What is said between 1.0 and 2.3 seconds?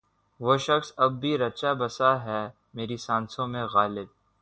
اب بھی رچا بسا